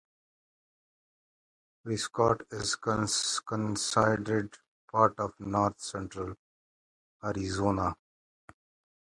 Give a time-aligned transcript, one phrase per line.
[1.83, 4.57] Prescott is considered
[4.91, 6.33] part of North Central
[7.23, 7.95] Arizona.